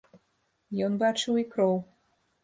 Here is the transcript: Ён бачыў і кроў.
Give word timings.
Ён 0.87 0.95
бачыў 1.03 1.37
і 1.41 1.43
кроў. 1.51 1.77